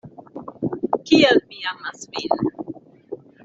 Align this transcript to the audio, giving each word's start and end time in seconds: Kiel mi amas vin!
Kiel 1.11 1.39
mi 1.51 1.61
amas 1.73 2.09
vin! 2.17 2.51